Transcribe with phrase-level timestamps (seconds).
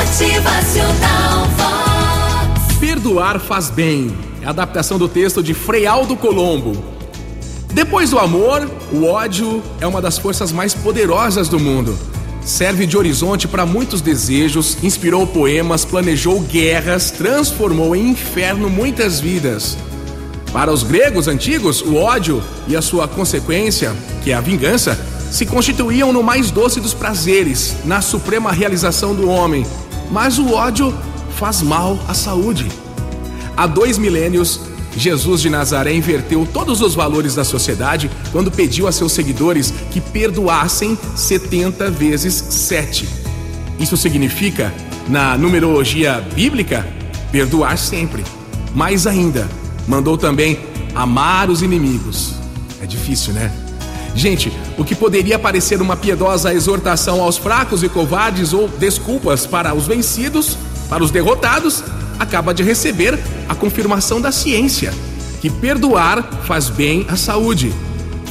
[0.00, 2.78] Motivacional Vox.
[2.80, 4.10] Perdoar faz bem.
[4.40, 6.72] É a adaptação do texto de Frei Aldo Colombo.
[7.70, 11.98] Depois do amor, o ódio é uma das forças mais poderosas do mundo.
[12.42, 19.76] Serve de horizonte para muitos desejos, inspirou poemas, planejou guerras, transformou em inferno muitas vidas.
[20.50, 23.94] Para os gregos antigos, o ódio e a sua consequência,
[24.24, 24.98] que é a vingança,
[25.30, 29.64] se constituíam no mais doce dos prazeres, na suprema realização do homem.
[30.10, 30.94] Mas o ódio
[31.36, 32.66] faz mal à saúde.
[33.56, 34.60] Há dois milênios,
[34.96, 40.00] Jesus de Nazaré inverteu todos os valores da sociedade quando pediu a seus seguidores que
[40.00, 43.08] perdoassem 70 vezes 7.
[43.78, 44.72] Isso significa,
[45.08, 46.86] na numerologia bíblica,
[47.30, 48.24] perdoar sempre.
[48.74, 49.48] Mais ainda,
[49.86, 50.58] mandou também
[50.94, 52.34] amar os inimigos.
[52.82, 53.69] É difícil, né?
[54.14, 59.74] Gente, o que poderia parecer uma piedosa exortação aos fracos e covardes ou desculpas para
[59.74, 60.56] os vencidos,
[60.88, 61.82] para os derrotados,
[62.18, 63.18] acaba de receber
[63.48, 64.92] a confirmação da ciência,
[65.40, 67.72] que perdoar faz bem à saúde.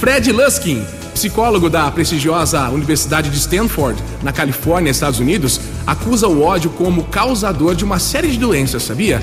[0.00, 6.70] Fred Luskin, psicólogo da prestigiosa Universidade de Stanford, na Califórnia, Estados Unidos, acusa o ódio
[6.70, 9.22] como causador de uma série de doenças, sabia?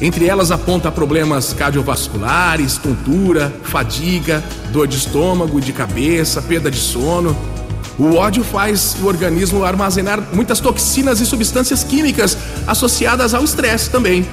[0.00, 7.36] Entre elas aponta problemas cardiovasculares, tontura, fadiga, dor de estômago, de cabeça, perda de sono.
[7.98, 12.36] O ódio faz o organismo armazenar muitas toxinas e substâncias químicas
[12.66, 14.26] associadas ao estresse também.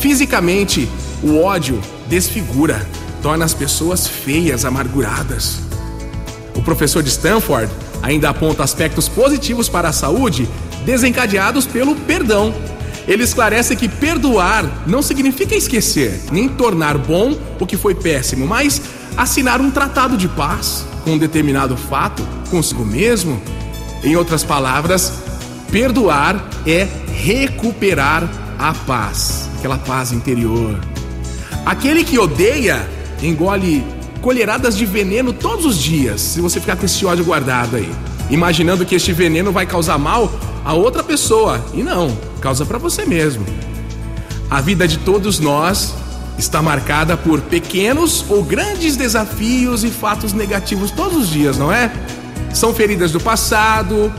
[0.00, 0.88] Fisicamente,
[1.22, 2.84] o ódio desfigura,
[3.22, 5.60] torna as pessoas feias, amarguradas.
[6.54, 7.70] O professor de Stanford
[8.02, 10.48] ainda aponta aspectos positivos para a saúde
[10.84, 12.54] desencadeados pelo perdão.
[13.06, 18.82] Ele esclarece que perdoar não significa esquecer, nem tornar bom o que foi péssimo, mas
[19.16, 23.40] assinar um tratado de paz com um determinado fato consigo mesmo.
[24.02, 25.12] Em outras palavras,
[25.70, 30.78] perdoar é recuperar a paz, aquela paz interior.
[31.64, 32.88] Aquele que odeia
[33.22, 33.84] engole
[34.20, 37.90] colheradas de veneno todos os dias, se você ficar com esse ódio guardado aí,
[38.30, 40.32] imaginando que este veneno vai causar mal
[40.64, 41.64] a outra pessoa.
[41.72, 42.16] E não,
[42.46, 43.44] causa para você mesmo.
[44.48, 45.92] A vida de todos nós
[46.38, 51.90] está marcada por pequenos ou grandes desafios e fatos negativos todos os dias, não é?
[52.54, 54.12] São feridas do passado,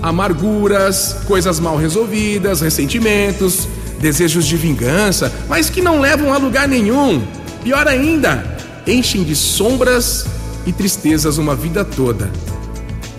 [0.00, 3.68] amarguras, coisas mal resolvidas, ressentimentos,
[4.00, 7.22] desejos de vingança, mas que não levam a lugar nenhum.
[7.62, 8.56] Pior ainda,
[8.86, 10.24] enchem de sombras
[10.64, 12.30] e tristezas uma vida toda.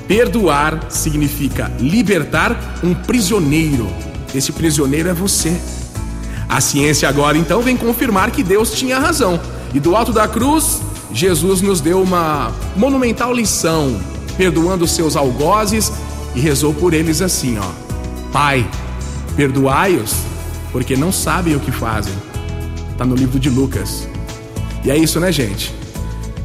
[0.08, 4.15] Perdoar significa libertar um prisioneiro.
[4.36, 5.56] Esse prisioneiro é você.
[6.50, 9.40] A ciência agora então vem confirmar que Deus tinha razão.
[9.74, 10.82] E do alto da cruz,
[11.12, 14.00] Jesus nos deu uma monumental lição,
[14.38, 15.92] perdoando seus algozes
[16.36, 18.70] e rezou por eles assim, ó: Pai,
[19.36, 20.16] perdoai-os,
[20.72, 22.14] porque não sabem o que fazem.
[22.98, 24.08] Tá no livro de Lucas.
[24.84, 25.74] E é isso, né, gente?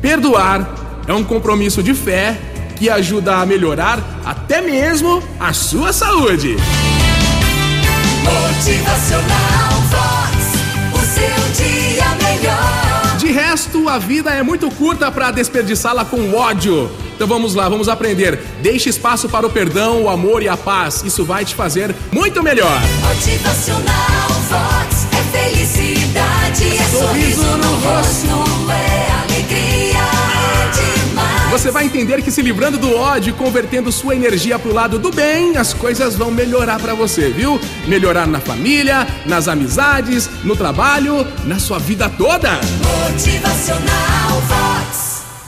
[0.00, 2.40] Perdoar é um compromisso de fé
[2.76, 6.56] que ajuda a melhorar até mesmo a sua saúde.
[8.30, 10.36] Motivacional Vox.
[10.94, 13.16] O seu dia melhor.
[13.18, 16.90] De resto, a vida é muito curta para desperdiçá-la com ódio.
[17.14, 18.38] Então vamos lá, vamos aprender.
[18.62, 21.02] Deixe espaço para o perdão, o amor e a paz.
[21.04, 22.80] Isso vai te fazer muito melhor.
[23.06, 23.69] Motivacional
[31.50, 35.56] Você vai entender que se livrando do ódio convertendo sua energia pro lado do bem,
[35.56, 37.60] as coisas vão melhorar para você, viu?
[37.88, 42.60] Melhorar na família, nas amizades, no trabalho, na sua vida toda.
[43.10, 44.69] Motivacional.